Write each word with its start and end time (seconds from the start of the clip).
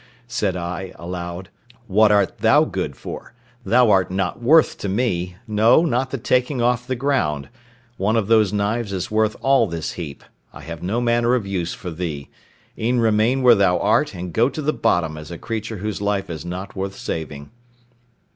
said 0.27 0.57
I, 0.57 0.93
aloud, 0.95 1.49
"what 1.85 2.11
art 2.11 2.39
thou 2.39 2.63
good 2.63 2.95
for? 2.95 3.35
Thou 3.63 3.91
art 3.91 4.09
not 4.09 4.41
worth 4.41 4.79
to 4.79 4.89
me—no, 4.89 5.85
not 5.85 6.09
the 6.09 6.17
taking 6.17 6.59
off 6.59 6.87
the 6.87 6.95
ground; 6.95 7.49
one 7.97 8.15
of 8.15 8.25
those 8.25 8.51
knives 8.51 8.93
is 8.93 9.11
worth 9.11 9.35
all 9.41 9.67
this 9.67 9.91
heap; 9.91 10.23
I 10.53 10.61
have 10.61 10.81
no 10.81 11.01
manner 11.01 11.35
of 11.35 11.45
use 11.45 11.75
for 11.75 11.91
thee—e'en 11.91 12.99
remain 12.99 13.43
where 13.43 13.53
thou 13.53 13.77
art, 13.77 14.15
and 14.15 14.33
go 14.33 14.49
to 14.49 14.61
the 14.63 14.73
bottom 14.73 15.17
as 15.19 15.29
a 15.29 15.37
creature 15.37 15.77
whose 15.77 16.01
life 16.01 16.31
is 16.31 16.43
not 16.43 16.75
worth 16.75 16.95
saving." 16.97 17.51